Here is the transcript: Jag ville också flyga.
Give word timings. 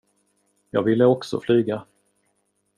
Jag 0.69 0.83
ville 0.83 1.05
också 1.05 1.39
flyga. 1.39 1.85